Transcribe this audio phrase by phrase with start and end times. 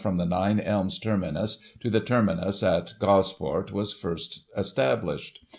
[0.03, 0.35] [1846 from the
[0.65, 5.45] Nine Elms terminus to the terminus at Gosport was first established.